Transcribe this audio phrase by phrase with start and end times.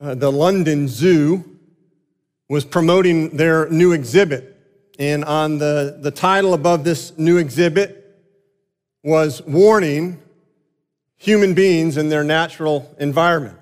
[0.00, 1.56] uh, the London Zoo
[2.48, 4.52] was promoting their new exhibit.
[4.98, 8.02] And on the, the title above this new exhibit
[9.02, 10.20] was Warning
[11.16, 13.58] Human Beings in Their Natural Environment.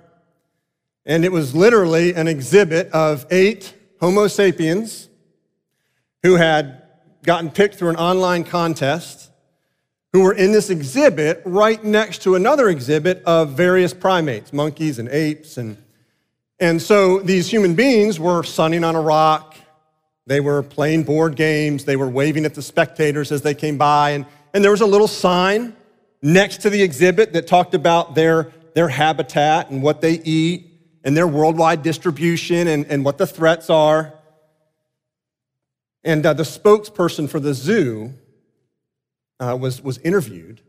[1.06, 5.08] And it was literally an exhibit of eight Homo sapiens
[6.22, 6.82] who had
[7.22, 9.30] gotten picked through an online contest
[10.12, 15.08] who were in this exhibit right next to another exhibit of various primates, monkeys and
[15.08, 15.76] apes and
[16.60, 19.56] and so these human beings were sunning on a rock.
[20.26, 21.84] They were playing board games.
[21.84, 24.10] They were waving at the spectators as they came by.
[24.10, 25.76] And, and there was a little sign
[26.22, 30.70] next to the exhibit that talked about their, their habitat and what they eat
[31.02, 34.14] and their worldwide distribution and, and what the threats are.
[36.04, 38.14] And uh, the spokesperson for the zoo
[39.40, 40.60] uh, was, was interviewed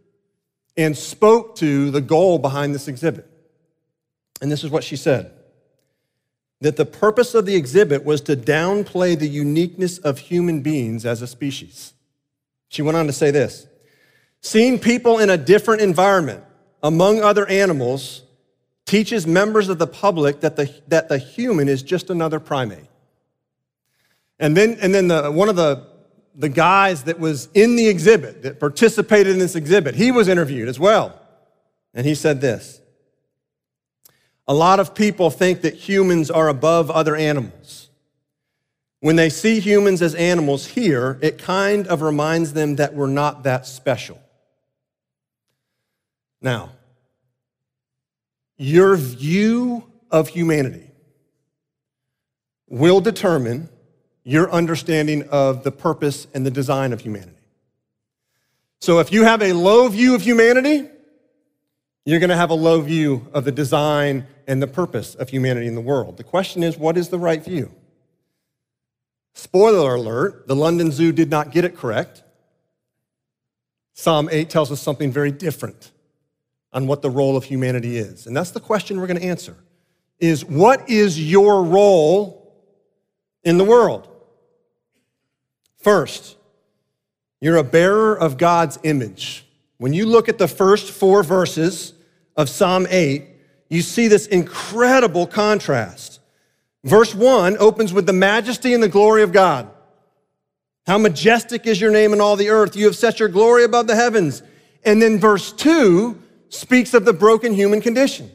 [0.75, 3.29] and spoke to the goal behind this exhibit.
[4.41, 5.31] And this is what she said
[6.65, 11.21] that the purpose of the exhibit was to downplay the uniqueness of human beings as
[11.21, 11.93] a species.
[12.69, 13.67] She went on to say this
[14.41, 16.43] Seeing people in a different environment
[16.81, 18.23] among other animals
[18.87, 22.87] teaches members of the public that the, that the human is just another primate.
[24.39, 25.85] And then, and then the, one of the,
[26.33, 30.67] the guys that was in the exhibit, that participated in this exhibit, he was interviewed
[30.67, 31.21] as well.
[31.93, 32.81] And he said this
[34.47, 37.89] a lot of people think that humans are above other animals.
[38.99, 43.43] When they see humans as animals here, it kind of reminds them that we're not
[43.43, 44.19] that special.
[46.41, 46.71] Now,
[48.57, 50.91] your view of humanity
[52.67, 53.69] will determine
[54.23, 57.31] your understanding of the purpose and the design of humanity.
[58.81, 60.87] So if you have a low view of humanity,
[62.05, 65.67] you're going to have a low view of the design and the purpose of humanity
[65.67, 66.17] in the world.
[66.17, 67.71] The question is, what is the right view?
[69.33, 72.23] Spoiler alert, the London Zoo did not get it correct.
[73.93, 75.91] Psalm 8 tells us something very different
[76.71, 78.27] on what the role of humanity is.
[78.27, 79.55] And that's the question we're going to answer.
[80.19, 82.53] Is what is your role
[83.43, 84.07] in the world?
[85.77, 86.35] First,
[87.41, 89.45] you're a bearer of God's image.
[89.77, 91.93] When you look at the first four verses
[92.35, 93.23] of Psalm 8,
[93.69, 96.19] you see this incredible contrast.
[96.83, 99.69] Verse 1 opens with the majesty and the glory of God.
[100.85, 102.75] How majestic is your name in all the earth.
[102.75, 104.43] You have set your glory above the heavens.
[104.83, 108.29] And then verse 2 speaks of the broken human condition.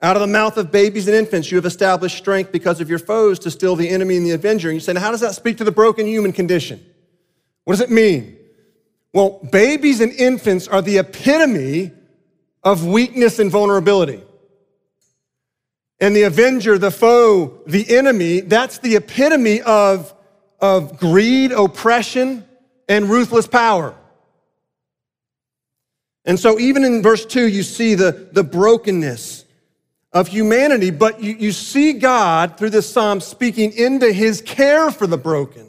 [0.00, 2.98] Out of the mouth of babies and infants, you have established strength because of your
[2.98, 4.68] foes to still the enemy and the avenger.
[4.68, 6.84] And you say, how does that speak to the broken human condition?
[7.64, 8.36] What does it mean?
[9.12, 11.92] Well, babies and infants are the epitome
[12.62, 14.22] of weakness and vulnerability.
[16.00, 20.12] And the avenger, the foe, the enemy, that's the epitome of,
[20.60, 22.44] of greed, oppression,
[22.88, 23.94] and ruthless power.
[26.24, 29.44] And so, even in verse 2, you see the, the brokenness
[30.12, 35.06] of humanity, but you, you see God through this psalm speaking into his care for
[35.06, 35.66] the broken,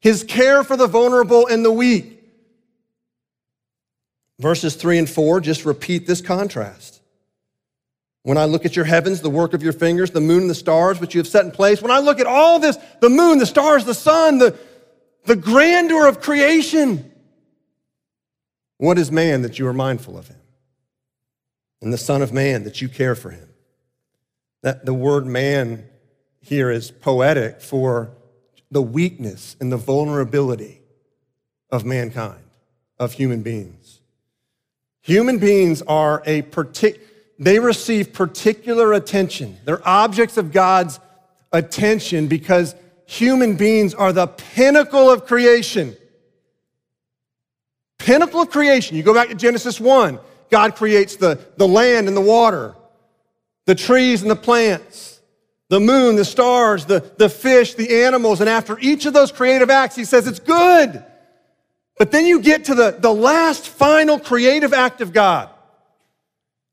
[0.00, 2.15] his care for the vulnerable and the weak.
[4.38, 7.00] Verses 3 and 4 just repeat this contrast.
[8.22, 10.54] When I look at your heavens, the work of your fingers, the moon and the
[10.54, 13.38] stars which you have set in place, when I look at all this, the moon,
[13.38, 14.58] the stars, the sun, the,
[15.24, 17.12] the grandeur of creation,
[18.78, 20.40] what is man that you are mindful of him?
[21.80, 23.48] And the Son of Man that you care for him?
[24.62, 25.86] That the word man
[26.40, 28.10] here is poetic for
[28.70, 30.80] the weakness and the vulnerability
[31.70, 32.42] of mankind,
[32.98, 33.85] of human beings.
[35.06, 37.06] Human beings are a particular,
[37.38, 39.56] they receive particular attention.
[39.64, 40.98] They're objects of God's
[41.52, 42.74] attention because
[43.06, 45.96] human beings are the pinnacle of creation.
[48.00, 48.96] Pinnacle of creation.
[48.96, 50.18] You go back to Genesis 1,
[50.50, 52.74] God creates the, the land and the water,
[53.66, 55.20] the trees and the plants,
[55.68, 58.40] the moon, the stars, the, the fish, the animals.
[58.40, 61.04] And after each of those creative acts, he says it's good.
[61.98, 65.50] But then you get to the, the last final creative act of God.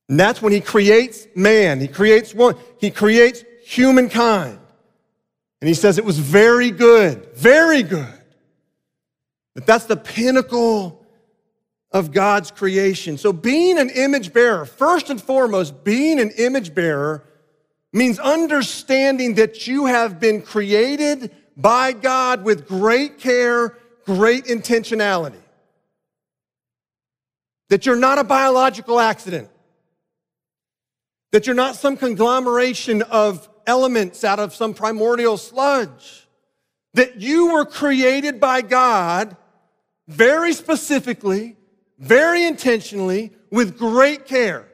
[0.09, 1.79] And that's when he creates man.
[1.79, 2.55] He creates one.
[2.79, 4.59] He creates humankind.
[5.61, 8.13] And he says it was very good, very good.
[9.55, 11.05] That that's the pinnacle
[11.91, 13.17] of God's creation.
[13.17, 17.23] So being an image bearer, first and foremost, being an image bearer
[17.93, 25.41] means understanding that you have been created by God with great care, great intentionality.
[27.69, 29.49] That you're not a biological accident.
[31.31, 36.27] That you're not some conglomeration of elements out of some primordial sludge.
[36.93, 39.35] That you were created by God
[40.07, 41.55] very specifically,
[41.97, 44.67] very intentionally, with great care.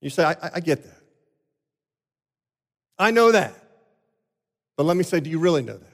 [0.00, 1.00] You say, I, I, get that.
[2.98, 3.54] I know that.
[4.76, 5.87] But let me say, do you really know that?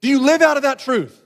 [0.00, 1.22] Do you live out of that truth?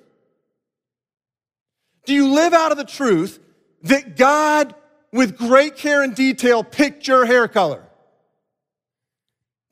[2.07, 3.39] Do you live out of the truth
[3.83, 4.75] that God,
[5.13, 7.85] with great care and detail, picked your hair color?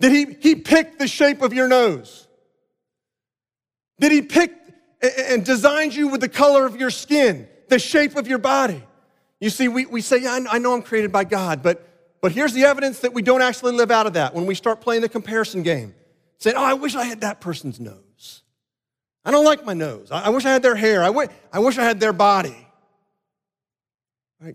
[0.00, 2.26] That He, he picked the shape of your nose?
[3.98, 4.62] That He picked
[5.02, 8.82] and designed you with the color of your skin, the shape of your body?
[9.40, 11.88] You see, we, we say, yeah, I know I'm created by God, but,
[12.20, 14.80] but here's the evidence that we don't actually live out of that when we start
[14.80, 15.94] playing the comparison game.
[16.38, 18.11] Saying, oh, I wish I had that person's nose.
[19.24, 20.08] I don't like my nose.
[20.10, 21.02] I, wish I had their hair.
[21.02, 22.56] I wish I had their body.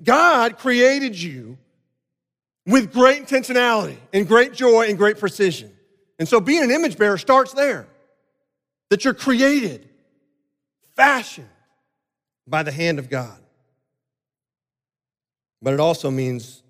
[0.03, 1.57] God created you
[2.65, 5.71] with great intentionality and great joy and great precision.
[6.19, 7.87] And so being an image bearer starts there.
[8.89, 9.87] That you're created,
[10.95, 11.49] fashioned
[12.47, 13.37] by the hand of God.
[15.61, 16.63] But it also means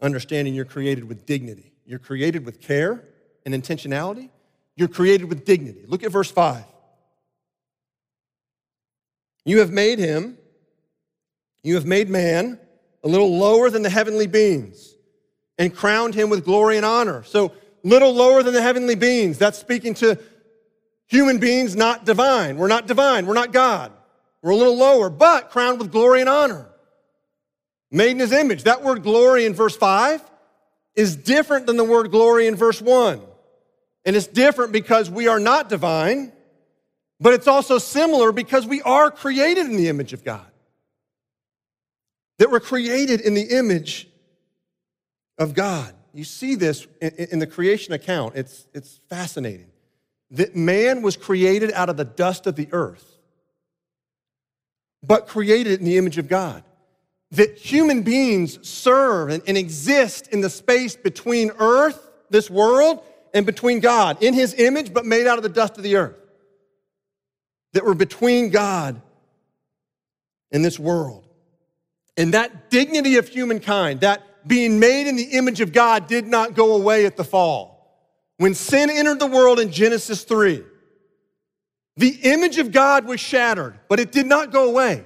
[0.00, 1.72] understanding you're created with dignity.
[1.84, 3.02] You're created with care
[3.44, 4.30] and intentionality.
[4.76, 5.84] You're created with dignity.
[5.88, 6.64] Look at verse 5.
[9.46, 10.36] You have made him,
[11.62, 12.58] you have made man
[13.02, 14.94] a little lower than the heavenly beings
[15.56, 17.22] and crowned him with glory and honor.
[17.22, 17.52] So,
[17.84, 19.38] little lower than the heavenly beings.
[19.38, 20.18] That's speaking to
[21.06, 22.56] human beings, not divine.
[22.56, 23.24] We're not divine.
[23.26, 23.92] We're not God.
[24.42, 26.66] We're a little lower, but crowned with glory and honor.
[27.92, 28.64] Made in his image.
[28.64, 30.20] That word glory in verse 5
[30.96, 33.20] is different than the word glory in verse 1.
[34.04, 36.32] And it's different because we are not divine,
[37.20, 40.46] but it's also similar because we are created in the image of God.
[42.38, 44.08] That we're created in the image
[45.38, 45.94] of God.
[46.12, 48.36] You see this in the creation account.
[48.36, 49.70] It's, it's fascinating.
[50.30, 53.18] That man was created out of the dust of the earth,
[55.02, 56.64] but created in the image of God.
[57.32, 63.02] That human beings serve and, and exist in the space between earth, this world,
[63.34, 66.16] and between God, in his image, but made out of the dust of the earth.
[67.76, 69.02] That we're between God
[70.50, 71.26] and this world.
[72.16, 76.54] And that dignity of humankind, that being made in the image of God did not
[76.54, 78.00] go away at the fall.
[78.38, 80.64] When sin entered the world in Genesis 3,
[81.98, 85.04] the image of God was shattered, but it did not go away.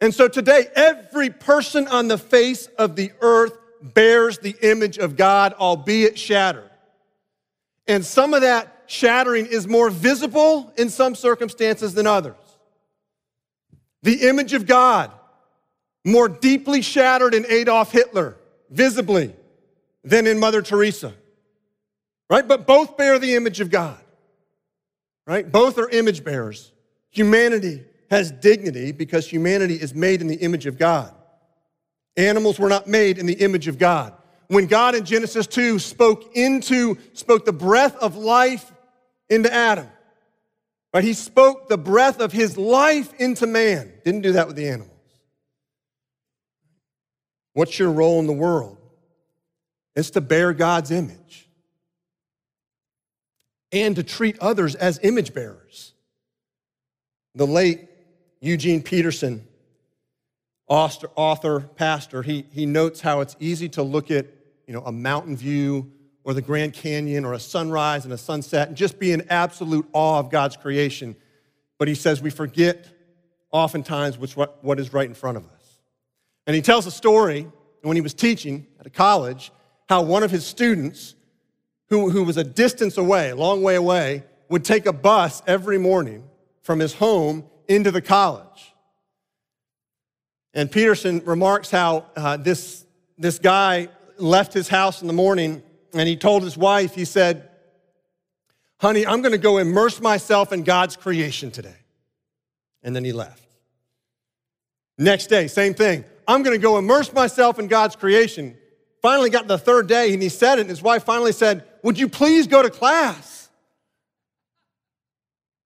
[0.00, 3.52] And so today, every person on the face of the earth
[3.82, 6.70] bears the image of God, albeit shattered.
[7.86, 12.36] And some of that shattering is more visible in some circumstances than others.
[14.02, 15.10] The image of God
[16.04, 18.36] more deeply shattered in Adolf Hitler,
[18.70, 19.34] visibly,
[20.04, 21.14] than in Mother Teresa.
[22.28, 22.46] Right?
[22.46, 23.98] But both bear the image of God.
[25.26, 25.50] Right?
[25.50, 26.72] Both are image bearers.
[27.10, 31.14] Humanity has dignity because humanity is made in the image of God.
[32.16, 34.12] Animals were not made in the image of God.
[34.48, 38.71] When God in Genesis 2 spoke into, spoke the breath of life
[39.32, 39.88] into Adam,
[40.92, 41.02] right?
[41.02, 43.92] He spoke the breath of his life into man.
[44.04, 44.90] Didn't do that with the animals.
[47.54, 48.78] What's your role in the world?
[49.94, 51.48] It's to bear God's image
[53.70, 55.92] and to treat others as image bearers.
[57.34, 57.88] The late
[58.40, 59.46] Eugene Peterson,
[60.66, 64.26] author, pastor, he, he notes how it's easy to look at
[64.66, 65.90] you know, a mountain view
[66.24, 69.86] or the Grand Canyon or a sunrise and a sunset and just be in absolute
[69.92, 71.16] awe of God's creation.
[71.78, 72.86] But he says we forget
[73.50, 75.78] oftentimes what's what, what is right in front of us.
[76.46, 77.48] And he tells a story
[77.82, 79.52] when he was teaching at a college
[79.88, 81.14] how one of his students,
[81.88, 85.78] who, who was a distance away, a long way away, would take a bus every
[85.78, 86.24] morning
[86.62, 88.74] from his home into the college.
[90.54, 92.84] And Peterson remarks how uh, this,
[93.18, 93.88] this guy
[94.18, 95.62] left his house in the morning
[95.94, 97.48] and he told his wife, he said,
[98.80, 101.76] Honey, I'm going to go immerse myself in God's creation today.
[102.82, 103.46] And then he left.
[104.98, 106.04] Next day, same thing.
[106.26, 108.56] I'm going to go immerse myself in God's creation.
[109.00, 111.98] Finally got the third day and he said it, and his wife finally said, Would
[111.98, 113.48] you please go to class?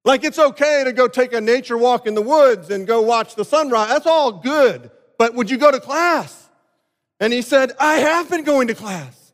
[0.05, 3.35] Like it's okay to go take a nature walk in the woods and go watch
[3.35, 3.89] the sunrise.
[3.89, 4.91] That's all good.
[5.19, 6.49] But would you go to class?
[7.19, 9.26] And he said, I have been going to class.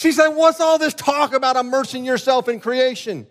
[0.00, 3.26] She said, What's all this talk about immersing yourself in creation?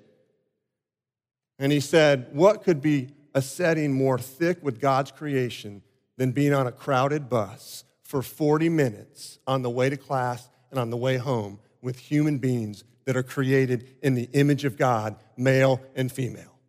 [1.58, 5.82] And he said, What could be a setting more thick with God's creation
[6.18, 10.80] than being on a crowded bus for 40 minutes on the way to class and
[10.80, 15.16] on the way home with human beings that are created in the image of God,
[15.36, 16.60] male and female?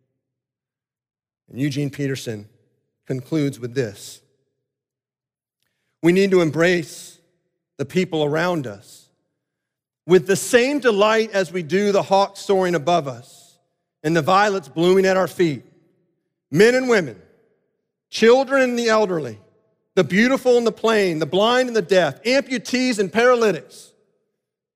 [1.47, 2.49] And Eugene Peterson
[3.05, 4.23] concludes with this
[6.01, 7.19] We need to embrace
[7.77, 9.00] the people around us
[10.11, 13.57] with the same delight as we do the hawk soaring above us
[14.03, 15.63] and the violets blooming at our feet.
[16.51, 17.15] Men and women,
[18.09, 19.39] children and the elderly,
[19.95, 23.93] the beautiful and the plain, the blind and the deaf, amputees and paralytics,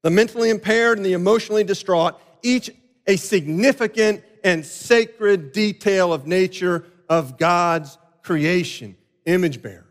[0.04, 2.72] the mentally impaired and the emotionally distraught, each
[3.06, 9.84] a significant and sacred detail of nature of God's creation, image bearers.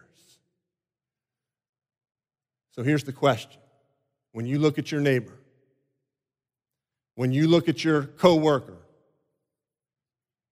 [2.70, 3.60] So here's the question.
[4.34, 5.38] When you look at your neighbor,
[7.14, 8.78] when you look at your coworker,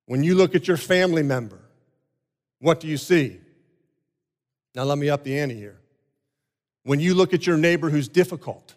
[0.07, 1.59] when you look at your family member,
[2.61, 3.41] what do you see?
[4.77, 5.81] Now let me up the ante here.
[6.85, 8.77] When you look at your neighbor who's difficult,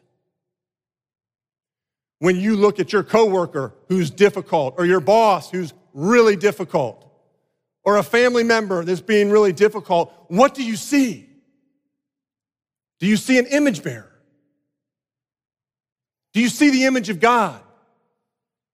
[2.18, 7.08] when you look at your coworker who's difficult, or your boss who's really difficult,
[7.84, 11.30] or a family member that's being really difficult, what do you see?
[13.00, 14.15] Do you see an image bearer?
[16.36, 17.62] Do you see the image of God?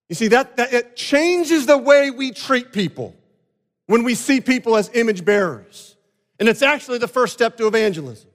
[0.09, 3.15] You see, that, that it changes the way we treat people
[3.85, 5.95] when we see people as image bearers.
[6.39, 8.31] And it's actually the first step to evangelism.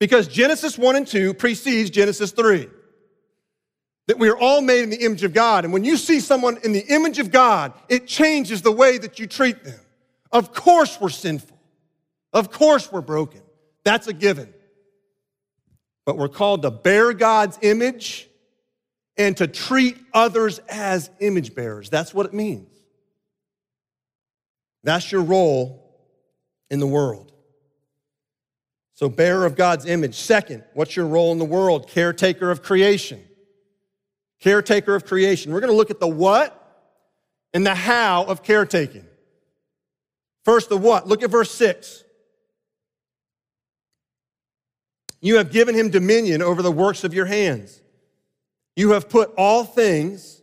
[0.00, 2.68] Because Genesis 1 and 2 precedes Genesis 3
[4.08, 5.62] that we are all made in the image of God.
[5.62, 9.20] And when you see someone in the image of God, it changes the way that
[9.20, 9.78] you treat them.
[10.32, 11.60] Of course, we're sinful.
[12.32, 13.42] Of course, we're broken.
[13.84, 14.52] That's a given.
[16.04, 18.28] But we're called to bear God's image
[19.16, 21.90] and to treat others as image bearers.
[21.90, 22.68] That's what it means.
[24.84, 25.96] That's your role
[26.70, 27.32] in the world.
[28.94, 30.14] So, bearer of God's image.
[30.14, 31.88] Second, what's your role in the world?
[31.88, 33.22] Caretaker of creation
[34.42, 35.52] caretaker of creation.
[35.52, 36.58] We're going to look at the what
[37.54, 39.06] and the how of caretaking.
[40.44, 41.06] First, the what.
[41.06, 42.04] Look at verse 6.
[45.20, 47.80] You have given him dominion over the works of your hands.
[48.76, 50.42] You have put all things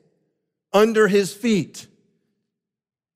[0.72, 1.88] under his feet.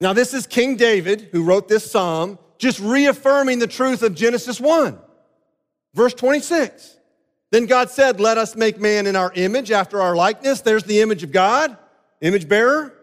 [0.02, 4.60] Now, this is King David who wrote this psalm, just reaffirming the truth of Genesis
[4.60, 4.98] 1,
[5.94, 6.98] verse 26.
[7.52, 10.62] Then God said, Let us make man in our image, after our likeness.
[10.62, 11.78] There's the image of God,
[12.20, 12.94] image bearer.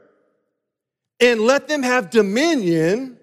[1.20, 3.18] And let them have dominion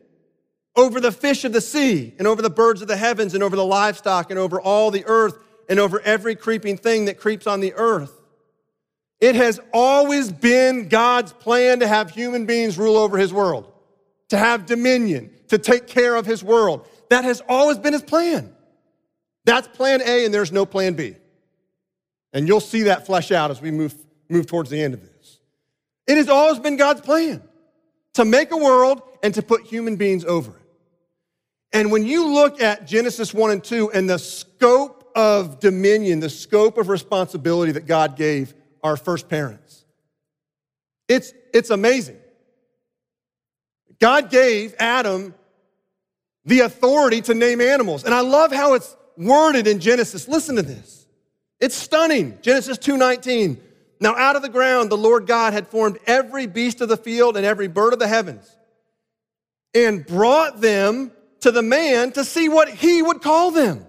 [0.75, 3.55] over the fish of the sea, and over the birds of the heavens, and over
[3.55, 7.59] the livestock, and over all the earth, and over every creeping thing that creeps on
[7.59, 8.16] the earth.
[9.19, 13.71] It has always been God's plan to have human beings rule over his world,
[14.29, 16.87] to have dominion, to take care of his world.
[17.09, 18.53] That has always been his plan.
[19.45, 21.15] That's plan A, and there's no plan B.
[22.33, 23.95] And you'll see that flesh out as we move,
[24.29, 25.39] move towards the end of this.
[26.05, 27.41] It has always been God's plan
[28.13, 30.67] to make a world and to put human beings over it.
[31.73, 36.29] And when you look at Genesis 1 and 2 and the scope of dominion, the
[36.29, 38.53] scope of responsibility that God gave
[38.83, 39.85] our first parents,
[41.07, 42.17] it's, it's amazing.
[43.99, 45.33] God gave Adam
[46.45, 48.03] the authority to name animals.
[48.03, 50.27] And I love how it's worded in Genesis.
[50.27, 51.05] Listen to this.
[51.59, 52.37] It's stunning.
[52.41, 53.57] Genesis 2:19.
[53.99, 57.35] Now out of the ground the Lord God had formed every beast of the field
[57.35, 58.55] and every bird of the heavens
[59.73, 63.85] and brought them to the man to see what he would call them.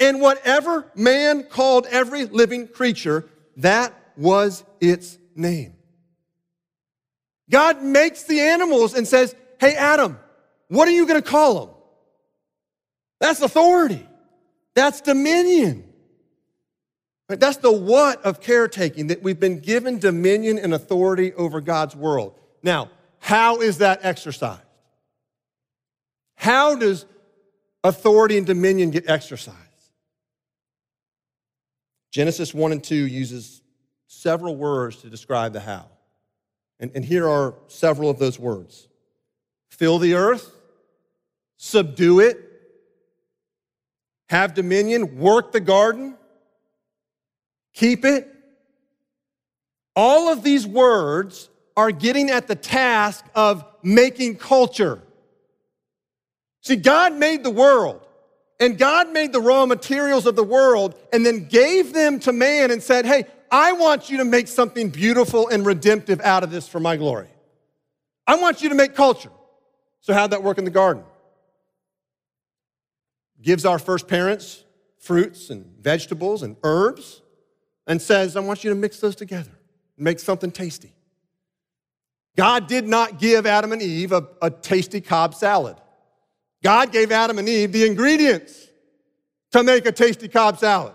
[0.00, 3.28] And whatever man called every living creature,
[3.58, 5.74] that was its name.
[7.50, 10.18] God makes the animals and says, Hey, Adam,
[10.68, 11.74] what are you going to call them?
[13.20, 14.06] That's authority.
[14.74, 15.84] That's dominion.
[17.28, 22.34] That's the what of caretaking, that we've been given dominion and authority over God's world.
[22.62, 24.62] Now, how is that exercised?
[26.34, 27.04] How does
[27.84, 29.56] authority and dominion get exercised?
[32.10, 33.62] Genesis 1 and 2 uses
[34.06, 35.86] several words to describe the how.
[36.80, 38.88] And, and here are several of those words
[39.70, 40.50] fill the earth,
[41.56, 42.38] subdue it,
[44.28, 46.16] have dominion, work the garden,
[47.72, 48.28] keep it.
[49.96, 55.00] All of these words are getting at the task of making culture.
[56.62, 58.06] See, God made the world,
[58.60, 62.70] and God made the raw materials of the world, and then gave them to man
[62.70, 66.68] and said, Hey, I want you to make something beautiful and redemptive out of this
[66.68, 67.28] for my glory.
[68.26, 69.32] I want you to make culture.
[70.02, 71.02] So, how'd that work in the garden?
[73.42, 74.64] Gives our first parents
[74.98, 77.22] fruits and vegetables and herbs
[77.86, 79.50] and says, I want you to mix those together
[79.96, 80.92] and make something tasty.
[82.36, 85.76] God did not give Adam and Eve a, a tasty Cobb salad.
[86.62, 88.68] God gave Adam and Eve the ingredients
[89.52, 90.92] to make a tasty Cobb salad.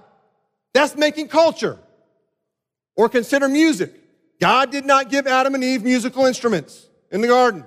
[0.73, 1.79] That's making culture.
[2.95, 3.93] Or consider music.
[4.39, 7.63] God did not give Adam and Eve musical instruments in the garden.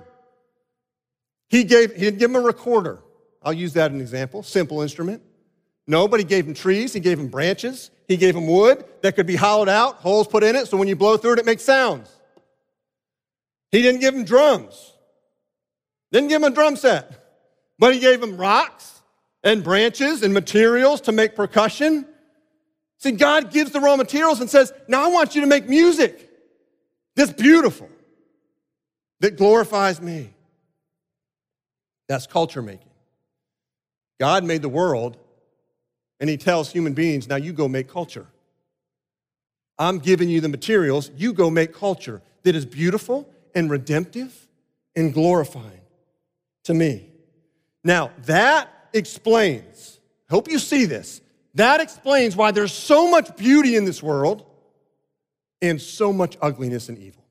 [1.49, 2.99] He gave, he didn't give them a recorder.
[3.41, 5.23] I'll use that as an example, simple instrument.
[5.87, 9.15] No, but he gave them trees, he gave them branches, he gave them wood that
[9.15, 11.45] could be hollowed out, holes put in it, so when you blow through it, it
[11.45, 12.11] makes sounds.
[13.71, 14.93] He didn't give them drums,
[16.11, 17.18] didn't give them a drum set.
[17.79, 19.01] But he gave them rocks
[19.43, 22.05] and branches and materials to make percussion.
[22.97, 26.29] See, God gives the raw materials and says, Now I want you to make music
[27.15, 27.89] that's beautiful,
[29.21, 30.33] that glorifies me.
[32.07, 32.89] That's culture making.
[34.19, 35.17] God made the world,
[36.19, 38.27] and he tells human beings, Now you go make culture.
[39.77, 44.47] I'm giving you the materials, you go make culture that is beautiful and redemptive
[44.95, 45.81] and glorifying
[46.65, 47.08] to me.
[47.83, 51.21] Now, that explains, hope you see this,
[51.55, 54.45] that explains why there's so much beauty in this world
[55.61, 57.25] and so much ugliness and evil.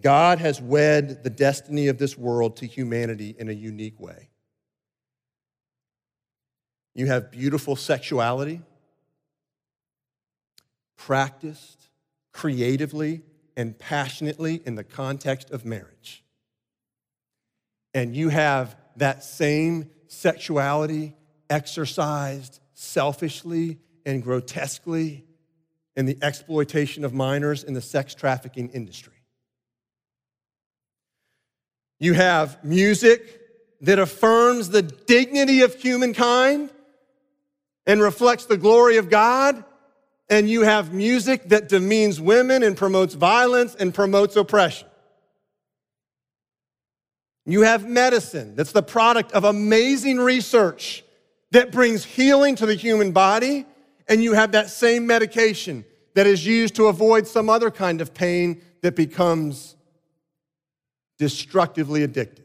[0.00, 4.28] God has wed the destiny of this world to humanity in a unique way.
[6.94, 8.62] You have beautiful sexuality,
[10.96, 11.88] practiced
[12.32, 13.22] creatively
[13.56, 16.22] and passionately in the context of marriage.
[17.94, 21.14] And you have that same sexuality
[21.48, 25.24] exercised selfishly and grotesquely
[25.96, 29.14] in the exploitation of minors in the sex trafficking industry.
[31.98, 33.40] You have music
[33.80, 36.70] that affirms the dignity of humankind
[37.86, 39.64] and reflects the glory of God
[40.28, 44.88] and you have music that demeans women and promotes violence and promotes oppression.
[47.44, 51.04] You have medicine that's the product of amazing research
[51.52, 53.64] that brings healing to the human body,
[54.08, 55.84] and you have that same medication
[56.14, 59.76] that is used to avoid some other kind of pain that becomes
[61.18, 62.40] destructively addictive.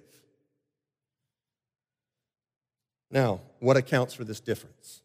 [3.09, 5.01] Now, what accounts for this difference?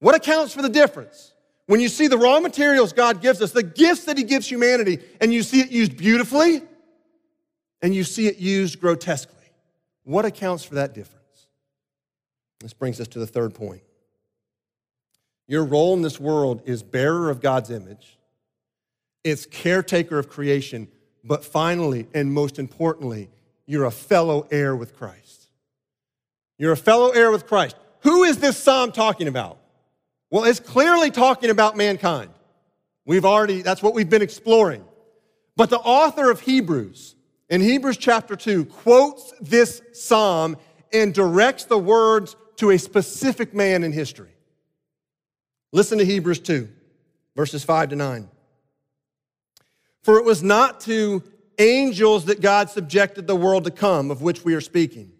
[0.00, 1.32] What accounts for the difference?
[1.66, 5.00] When you see the raw materials God gives us, the gifts that He gives humanity,
[5.20, 6.62] and you see it used beautifully
[7.82, 9.44] and you see it used grotesquely,
[10.04, 11.48] what accounts for that difference?
[12.60, 13.82] This brings us to the third point.
[15.46, 18.18] Your role in this world is bearer of God's image,
[19.24, 20.88] it's caretaker of creation,
[21.24, 23.28] but finally and most importantly,
[23.66, 25.48] you're a fellow heir with Christ.
[26.58, 27.76] You're a fellow heir with Christ.
[28.00, 29.58] Who is this psalm talking about?
[30.30, 32.30] Well, it's clearly talking about mankind.
[33.04, 34.84] We've already, that's what we've been exploring.
[35.56, 37.14] But the author of Hebrews,
[37.48, 40.56] in Hebrews chapter 2, quotes this psalm
[40.92, 44.34] and directs the words to a specific man in history.
[45.72, 46.68] Listen to Hebrews 2,
[47.36, 48.28] verses 5 to 9.
[50.02, 51.22] For it was not to
[51.58, 55.12] angels that God subjected the world to come, of which we are speaking.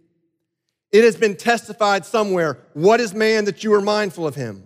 [0.93, 4.66] It has been testified somewhere what is man that you are mindful of him,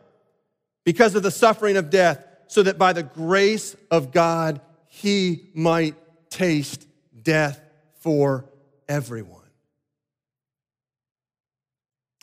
[0.83, 5.95] because of the suffering of death, so that by the grace of God he might
[6.29, 6.87] taste
[7.21, 7.61] death
[7.99, 8.45] for
[8.89, 9.37] everyone.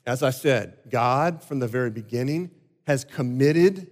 [0.07, 2.51] As I said, God from the very beginning
[2.87, 3.88] has committed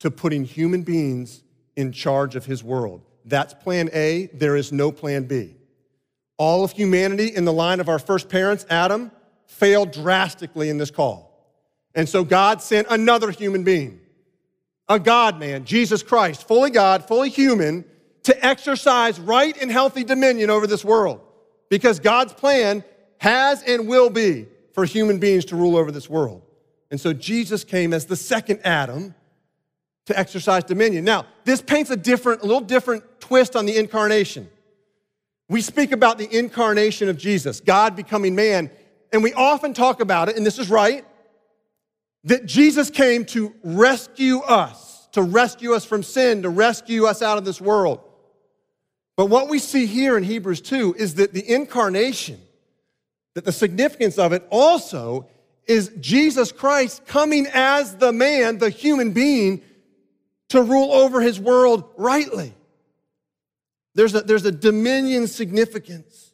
[0.00, 1.42] to putting human beings
[1.76, 3.02] in charge of his world.
[3.24, 4.26] That's plan A.
[4.34, 5.56] There is no plan B.
[6.36, 9.12] All of humanity in the line of our first parents, Adam,
[9.46, 11.31] failed drastically in this call.
[11.94, 14.00] And so God sent another human being,
[14.88, 17.84] a God man, Jesus Christ, fully God, fully human,
[18.24, 21.20] to exercise right and healthy dominion over this world.
[21.68, 22.84] Because God's plan
[23.18, 26.42] has and will be for human beings to rule over this world.
[26.90, 29.14] And so Jesus came as the second Adam
[30.06, 31.04] to exercise dominion.
[31.04, 34.48] Now, this paints a different, a little different twist on the incarnation.
[35.48, 38.70] We speak about the incarnation of Jesus, God becoming man,
[39.12, 41.04] and we often talk about it, and this is right,
[42.24, 47.38] that Jesus came to rescue us, to rescue us from sin, to rescue us out
[47.38, 48.00] of this world.
[49.16, 52.40] But what we see here in Hebrews 2 is that the incarnation,
[53.34, 55.28] that the significance of it also
[55.66, 59.62] is Jesus Christ coming as the man, the human being,
[60.48, 62.54] to rule over his world rightly.
[63.94, 66.32] There's a, there's a dominion significance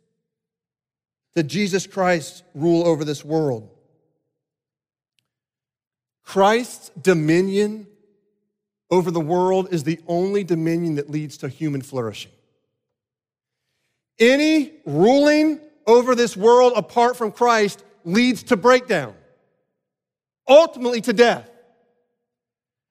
[1.34, 3.68] that Jesus Christ rule over this world.
[6.28, 7.86] Christ's dominion
[8.90, 12.30] over the world is the only dominion that leads to human flourishing.
[14.18, 19.14] Any ruling over this world apart from Christ leads to breakdown,
[20.46, 21.48] ultimately to death.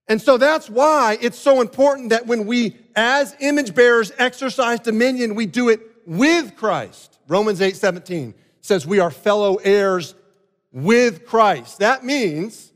[0.08, 5.36] And so that's why it's so important that when we, as image bearers, exercise dominion,
[5.36, 7.20] we do it with Christ.
[7.28, 10.16] Romans 8 17 says we are fellow heirs
[10.72, 11.78] with Christ.
[11.78, 12.74] That means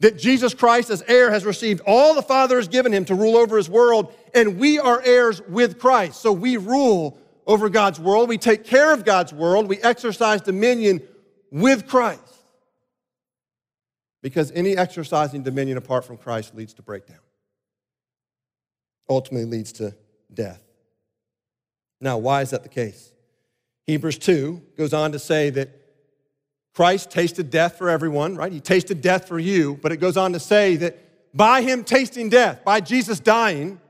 [0.00, 3.36] that Jesus Christ, as heir, has received all the Father has given him to rule
[3.36, 6.20] over his world, and we are heirs with Christ.
[6.20, 11.00] So we rule over God's world, we take care of God's world, we exercise dominion
[11.50, 12.22] with Christ.
[14.22, 17.20] Because any exercising dominion apart from Christ leads to breakdown,
[19.08, 19.94] ultimately leads to
[20.32, 20.62] death.
[22.00, 23.12] Now, why is that the case?
[23.86, 25.79] Hebrews 2 goes on to say that
[26.74, 28.52] Christ tasted death for everyone, right?
[28.52, 30.98] He tasted death for you, but it goes on to say that
[31.36, 33.80] by him tasting death, by Jesus dying,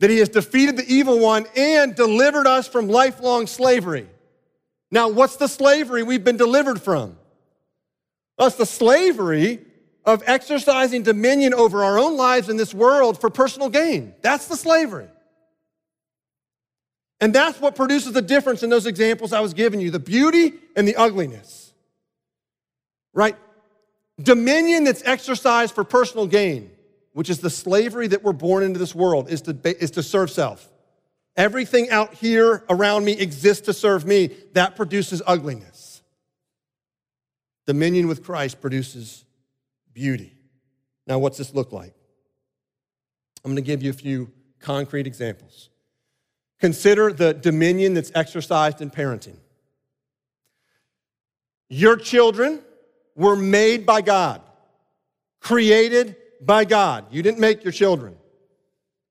[0.00, 4.08] that he has defeated the evil one and delivered us from lifelong slavery.
[4.90, 7.16] Now, what's the slavery we've been delivered from?
[8.36, 9.60] Thus, the slavery
[10.04, 14.14] of exercising dominion over our own lives in this world for personal gain.
[14.22, 15.08] That's the slavery.
[17.20, 20.54] And that's what produces the difference in those examples I was giving you the beauty
[20.76, 21.72] and the ugliness.
[23.12, 23.36] Right?
[24.20, 26.70] Dominion that's exercised for personal gain,
[27.12, 30.30] which is the slavery that we're born into this world, is to, is to serve
[30.30, 30.68] self.
[31.36, 34.30] Everything out here around me exists to serve me.
[34.54, 36.02] That produces ugliness.
[37.66, 39.24] Dominion with Christ produces
[39.92, 40.32] beauty.
[41.06, 41.94] Now, what's this look like?
[43.44, 45.70] I'm going to give you a few concrete examples.
[46.60, 49.36] Consider the dominion that's exercised in parenting.
[51.68, 52.62] Your children
[53.14, 54.40] were made by God,
[55.40, 57.06] created by God.
[57.10, 58.16] You didn't make your children.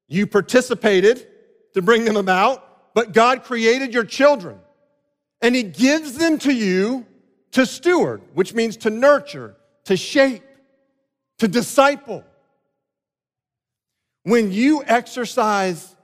[0.08, 1.28] You participated
[1.74, 4.60] to bring them about, but God created your children.
[5.42, 7.06] And He gives them to you
[7.52, 9.56] to steward, which means to nurture,
[9.86, 10.44] to shape,
[11.40, 12.24] to disciple.
[14.24, 15.96] When you exercise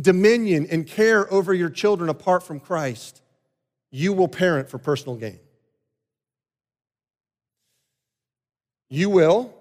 [0.00, 3.22] dominion and care over your children apart from Christ,
[3.90, 5.40] you will parent for personal gain.
[8.90, 9.54] You will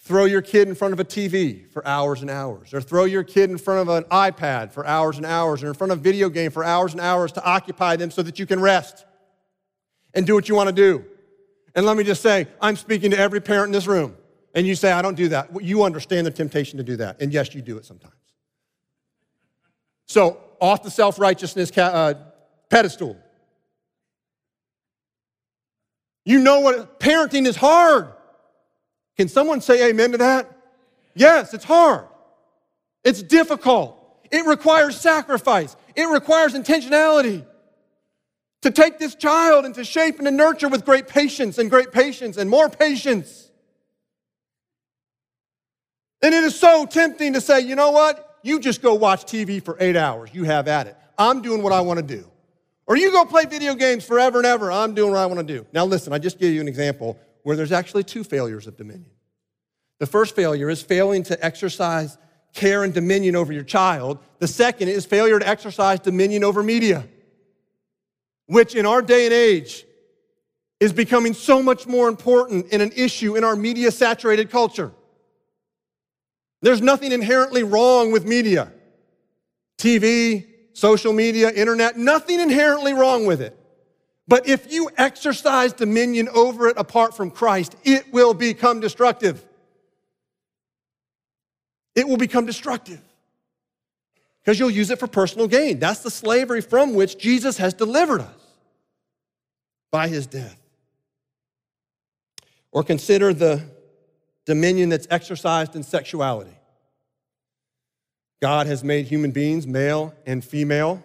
[0.00, 3.24] throw your kid in front of a TV for hours and hours, or throw your
[3.24, 6.00] kid in front of an iPad for hours and hours, or in front of a
[6.00, 9.04] video game for hours and hours to occupy them so that you can rest
[10.14, 11.04] and do what you want to do.
[11.74, 14.16] And let me just say, I'm speaking to every parent in this room,
[14.54, 15.50] and you say, I don't do that.
[15.62, 17.20] You understand the temptation to do that.
[17.20, 18.15] And yes, you do it sometimes.
[20.06, 22.14] So, off the self righteousness uh,
[22.70, 23.16] pedestal.
[26.24, 28.08] You know what parenting is hard.
[29.16, 30.50] Can someone say amen to that?
[31.14, 32.06] Yes, it's hard.
[33.04, 33.96] It's difficult.
[34.30, 35.76] It requires sacrifice.
[35.94, 37.46] It requires intentionality
[38.62, 41.92] to take this child and to shape and to nurture with great patience and great
[41.92, 43.50] patience and more patience.
[46.22, 48.25] And it is so tempting to say, you know what?
[48.46, 50.30] You just go watch TV for eight hours.
[50.32, 50.96] You have at it.
[51.18, 52.30] I'm doing what I want to do.
[52.86, 54.70] Or you go play video games forever and ever.
[54.70, 55.66] I'm doing what I want to do.
[55.72, 59.10] Now, listen, I just gave you an example where there's actually two failures of dominion.
[59.98, 62.18] The first failure is failing to exercise
[62.52, 64.20] care and dominion over your child.
[64.38, 67.04] The second is failure to exercise dominion over media,
[68.46, 69.84] which in our day and age
[70.78, 74.92] is becoming so much more important in an issue in our media saturated culture.
[76.62, 78.72] There's nothing inherently wrong with media.
[79.78, 83.58] TV, social media, internet, nothing inherently wrong with it.
[84.28, 89.44] But if you exercise dominion over it apart from Christ, it will become destructive.
[91.94, 93.00] It will become destructive
[94.40, 95.78] because you'll use it for personal gain.
[95.78, 98.46] That's the slavery from which Jesus has delivered us
[99.90, 100.60] by his death.
[102.70, 103.64] Or consider the
[104.46, 106.56] dominion that's exercised in sexuality.
[108.40, 111.02] God has made human beings, male and female,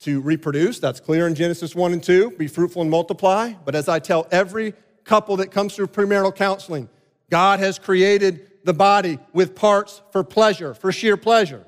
[0.00, 0.78] to reproduce.
[0.78, 2.32] That's clear in Genesis 1 and 2.
[2.32, 3.52] Be fruitful and multiply.
[3.64, 4.74] But as I tell every
[5.04, 6.88] couple that comes through premarital counseling,
[7.30, 11.64] God has created the body with parts for pleasure, for sheer pleasure.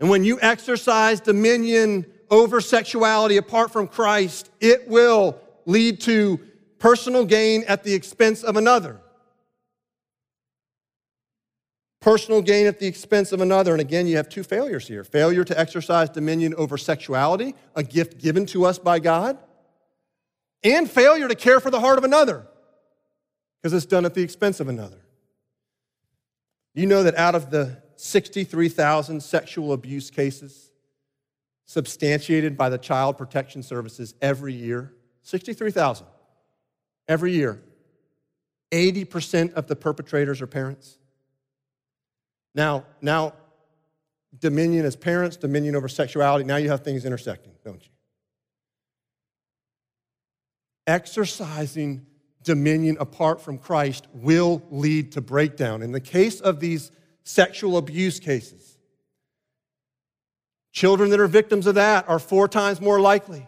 [0.00, 6.40] And when you exercise dominion over sexuality apart from Christ, it will lead to
[6.78, 9.00] personal gain at the expense of another
[12.00, 13.72] personal gain at the expense of another.
[13.72, 18.18] And again, you have two failures here failure to exercise dominion over sexuality, a gift
[18.18, 19.38] given to us by God,
[20.62, 22.46] and failure to care for the heart of another,
[23.60, 25.00] because it's done at the expense of another.
[26.74, 30.70] You know that out of the 63,000 sexual abuse cases
[31.66, 36.06] substantiated by the Child Protection Services every year, 63,000
[37.08, 37.60] every year,
[38.70, 40.98] 80% of the perpetrators are parents.
[42.54, 43.34] Now, now,
[44.38, 47.90] dominion as parents, dominion over sexuality, now you have things intersecting, don't you?
[50.86, 52.06] Exercising
[52.42, 55.82] dominion apart from Christ will lead to breakdown.
[55.82, 56.90] In the case of these
[57.24, 58.78] sexual abuse cases,
[60.72, 63.46] children that are victims of that are four times more likely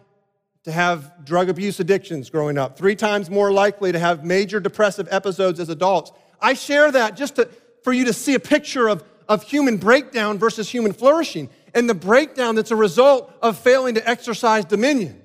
[0.65, 5.09] to have drug abuse addictions growing up, three times more likely to have major depressive
[5.11, 6.13] episodes as adults.
[6.41, 7.49] I share that just to
[7.83, 11.95] for you to see a picture of, of human breakdown versus human flourishing and the
[11.95, 15.21] breakdown that's a result of failing to exercise dominion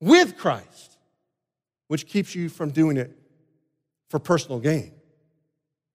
[0.00, 0.98] with Christ,
[1.88, 3.16] which keeps you from doing it
[4.08, 4.92] for personal gain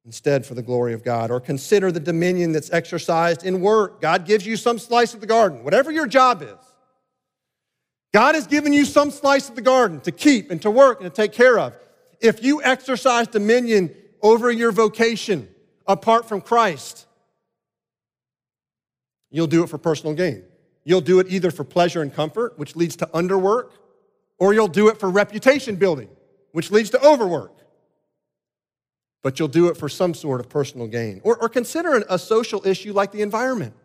[0.06, 1.32] instead for the glory of God.
[1.32, 4.00] Or consider the dominion that's exercised in work.
[4.00, 6.67] God gives you some slice of the garden, whatever your job is.
[8.18, 11.08] God has given you some slice of the garden to keep and to work and
[11.08, 11.78] to take care of.
[12.20, 15.48] If you exercise dominion over your vocation,
[15.86, 17.06] apart from Christ,
[19.30, 20.44] you'll do it for personal gain.
[20.84, 23.70] You'll do it either for pleasure and comfort, which leads to underwork,
[24.40, 26.10] or you'll do it for reputation building,
[26.54, 27.54] which leads to overwork.
[29.22, 31.22] But you'll do it for some sort of personal gain.
[31.24, 33.76] Or, or consider a social issue like the environment.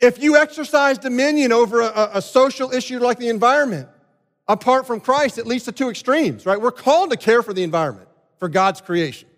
[0.00, 3.88] If you exercise dominion over a, a social issue like the environment,
[4.48, 6.60] apart from Christ, it leads to two extremes, right?
[6.60, 8.08] We're called to care for the environment,
[8.38, 9.28] for God's creation.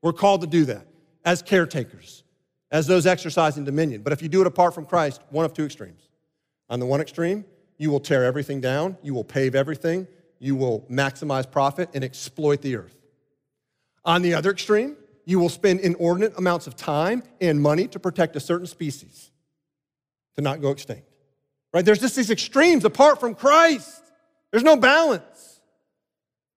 [0.00, 0.86] We're called to do that
[1.24, 2.22] as caretakers,
[2.70, 4.02] as those exercising dominion.
[4.02, 6.08] But if you do it apart from Christ, one of two extremes.
[6.70, 7.44] On the one extreme,
[7.76, 10.06] you will tear everything down, you will pave everything,
[10.38, 12.96] you will maximize profit and exploit the earth.
[14.04, 18.36] On the other extreme, you will spend inordinate amounts of time and money to protect
[18.36, 19.31] a certain species
[20.36, 21.06] to not go extinct.
[21.72, 21.84] Right?
[21.84, 24.02] There's just these extremes apart from Christ.
[24.50, 25.60] There's no balance.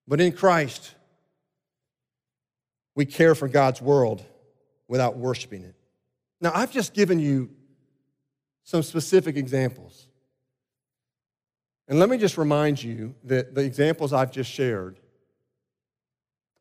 [0.07, 0.93] But in Christ,
[2.95, 4.23] we care for God's world
[4.87, 5.75] without worshiping it.
[6.41, 7.49] Now, I've just given you
[8.63, 10.07] some specific examples.
[11.87, 14.99] And let me just remind you that the examples I've just shared,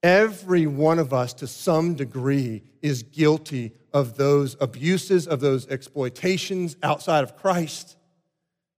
[0.03, 6.77] every one of us to some degree is guilty of those abuses, of those exploitations
[6.83, 7.97] outside of Christ.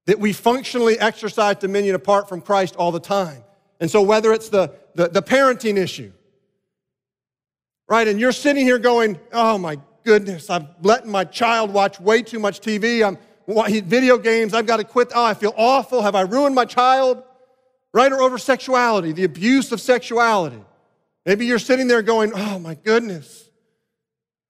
[0.05, 3.42] That we functionally exercise dominion apart from Christ all the time.
[3.81, 6.12] And so, whether it's the, the, the parenting issue,
[7.88, 8.07] right?
[8.07, 12.38] And you're sitting here going, oh my goodness, I'm letting my child watch way too
[12.38, 13.05] much TV.
[13.05, 13.18] I'm
[13.83, 14.55] video games.
[14.55, 15.12] I've got to quit.
[15.14, 16.02] Oh, I feel awful.
[16.02, 17.22] Have I ruined my child?
[17.92, 18.12] Right?
[18.12, 20.62] Or over sexuality, the abuse of sexuality.
[21.24, 23.46] Maybe you're sitting there going, oh my goodness,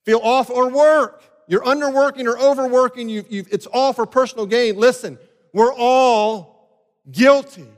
[0.06, 1.22] feel off Or work.
[1.48, 3.08] You're underworking or overworking.
[3.08, 4.76] You, it's all for personal gain.
[4.76, 5.18] Listen,
[5.52, 7.68] we're all guilty.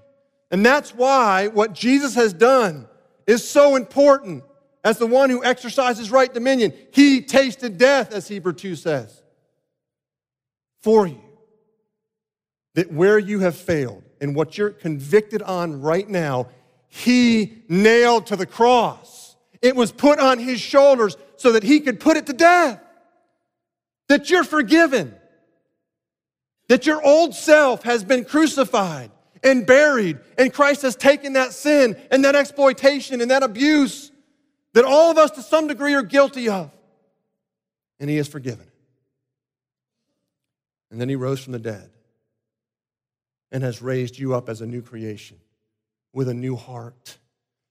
[0.51, 2.87] And that's why what Jesus has done
[3.27, 4.43] is so important
[4.85, 6.73] as the one who exercises right dominion.
[6.93, 9.23] He tasted death, as Hebrew 2 says,
[10.81, 11.21] for you.
[12.75, 16.49] That where you have failed and what you're convicted on right now,
[16.87, 19.28] He nailed to the cross.
[19.63, 22.81] It was put on His shoulders so that He could put it to death.
[24.09, 25.15] That you're forgiven.
[26.69, 29.11] That your old self has been crucified
[29.43, 34.11] and buried, and Christ has taken that sin and that exploitation and that abuse
[34.75, 36.71] that all of us to some degree are guilty of,
[37.99, 38.67] and He has forgiven.
[40.91, 41.91] And then He rose from the dead
[43.51, 45.39] and has raised you up as a new creation
[46.13, 47.19] with a new heart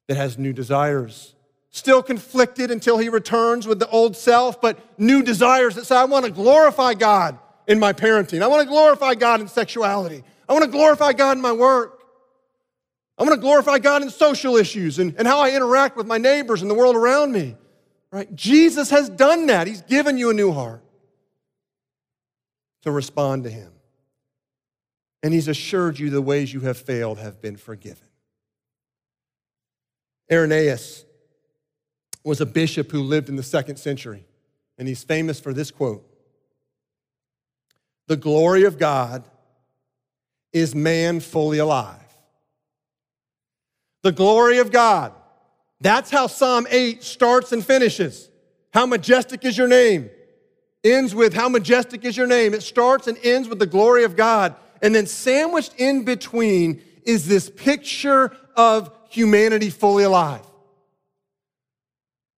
[0.08, 1.34] that has new desires.
[1.78, 6.06] Still conflicted until He returns with the old self, but new desires that say, I
[6.06, 7.38] want to glorify God
[7.68, 8.42] in my parenting.
[8.42, 10.24] I want to glorify God in sexuality.
[10.50, 12.02] I want to glorify God in my work.
[13.16, 16.18] I want to glorify God in social issues and, and how I interact with my
[16.18, 17.56] neighbors and the world around me.
[18.10, 18.36] Right?
[18.36, 19.68] Jesus has done that.
[19.68, 20.84] He's given you a new heart
[22.82, 23.72] to respond to Him.
[25.22, 28.08] And He's assured you the ways you have failed have been forgiven.
[30.32, 31.06] Irenaeus
[32.23, 34.25] was a bishop who lived in the second century,
[34.77, 36.03] and he's famous for this quote
[38.08, 39.23] The glory of God
[40.53, 42.01] is man fully alive.
[44.03, 45.13] The glory of God.
[45.82, 48.30] That's how Psalm 8 starts and finishes.
[48.73, 50.10] How majestic is your name?
[50.84, 52.53] Ends with, How majestic is your name?
[52.53, 54.56] It starts and ends with the glory of God.
[54.82, 60.47] And then sandwiched in between is this picture of humanity fully alive.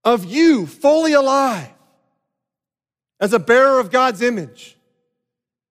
[0.09, 1.69] Of you fully alive
[3.19, 4.75] as a bearer of God's image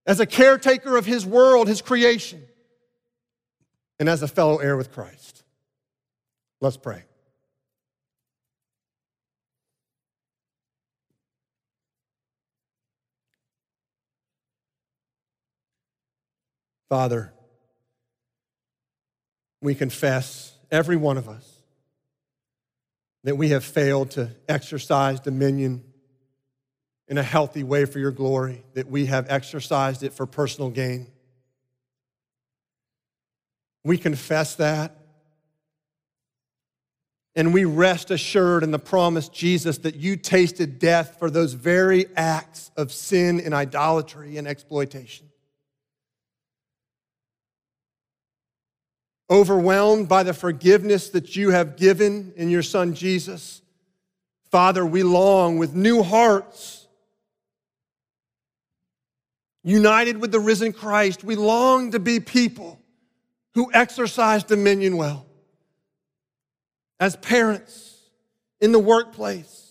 [0.06, 2.44] as a caretaker of his world, his creation,
[3.98, 5.42] and as a fellow heir with Christ.
[6.60, 7.02] Let's pray.
[16.88, 17.32] Father,
[19.60, 21.57] we confess, every one of us,
[23.24, 25.84] that we have failed to exercise dominion
[27.08, 31.06] in a healthy way for your glory, that we have exercised it for personal gain.
[33.84, 34.94] We confess that.
[37.34, 42.06] And we rest assured in the promise, Jesus, that you tasted death for those very
[42.16, 45.27] acts of sin and idolatry and exploitation.
[49.30, 53.60] Overwhelmed by the forgiveness that you have given in your Son Jesus,
[54.50, 56.86] Father, we long with new hearts
[59.62, 62.80] united with the risen Christ, we long to be people
[63.54, 65.26] who exercise dominion well.
[66.98, 67.88] As parents,
[68.60, 69.68] in the workplace,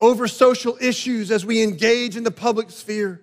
[0.00, 3.22] over social issues as we engage in the public sphere.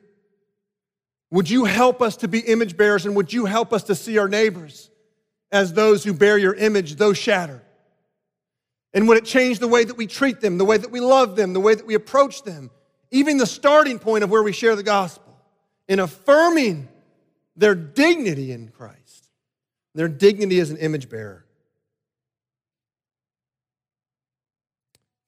[1.31, 4.17] Would you help us to be image bearers and would you help us to see
[4.17, 4.89] our neighbors
[5.51, 7.61] as those who bear your image, though shattered?
[8.93, 11.35] And would it change the way that we treat them, the way that we love
[11.35, 12.71] them, the way that we approach them,
[13.11, 15.29] even the starting point of where we share the gospel?
[15.89, 16.87] in affirming
[17.57, 19.27] their dignity in Christ,
[19.95, 21.43] their dignity as an image bearer.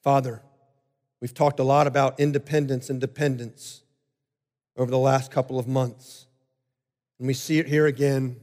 [0.03, 0.41] Father,
[1.19, 3.81] we've talked a lot about independence and dependence
[4.77, 6.27] over the last couple of months.
[7.17, 8.37] And we see it here again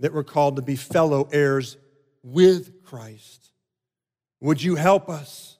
[0.00, 1.76] that we're called to be fellow heirs
[2.22, 3.50] with Christ.
[4.40, 5.58] Would you help us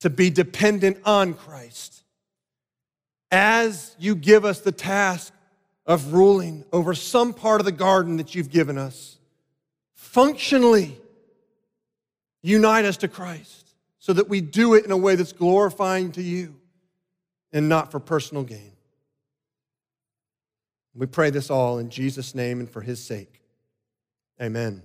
[0.00, 1.96] to be dependent on Christ?
[3.30, 5.32] as you give us the task
[5.84, 9.18] of ruling over some part of the garden that you've given us,
[9.94, 10.98] functionally
[12.42, 16.22] unite us to Christ so that we do it in a way that's glorifying to
[16.22, 16.54] you
[17.52, 18.72] and not for personal gain.
[20.96, 23.42] We pray this all in Jesus' name and for his sake.
[24.40, 24.82] Amen.